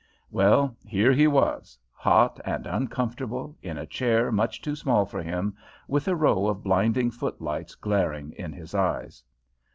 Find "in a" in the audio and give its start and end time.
3.61-3.85